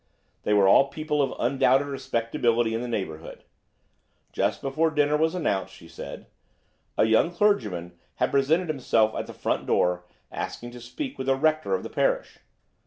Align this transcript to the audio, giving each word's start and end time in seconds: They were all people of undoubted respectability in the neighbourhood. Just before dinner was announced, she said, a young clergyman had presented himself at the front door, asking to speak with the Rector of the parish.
They 0.41 0.53
were 0.55 0.67
all 0.67 0.87
people 0.87 1.21
of 1.21 1.31
undoubted 1.37 1.85
respectability 1.85 2.73
in 2.73 2.81
the 2.81 2.87
neighbourhood. 2.87 3.43
Just 4.33 4.59
before 4.59 4.89
dinner 4.89 5.15
was 5.15 5.35
announced, 5.35 5.75
she 5.75 5.87
said, 5.87 6.25
a 6.97 7.05
young 7.05 7.29
clergyman 7.29 7.93
had 8.15 8.31
presented 8.31 8.67
himself 8.67 9.13
at 9.13 9.27
the 9.27 9.33
front 9.35 9.67
door, 9.67 10.05
asking 10.31 10.71
to 10.71 10.81
speak 10.81 11.19
with 11.19 11.27
the 11.27 11.35
Rector 11.35 11.75
of 11.75 11.83
the 11.83 11.89
parish. 11.91 12.39